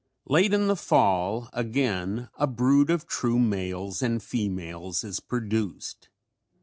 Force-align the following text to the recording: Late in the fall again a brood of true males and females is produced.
Late 0.25 0.51
in 0.51 0.65
the 0.65 0.75
fall 0.75 1.47
again 1.53 2.29
a 2.35 2.47
brood 2.47 2.89
of 2.89 3.05
true 3.05 3.37
males 3.37 4.01
and 4.01 4.23
females 4.23 5.03
is 5.03 5.19
produced. 5.19 6.09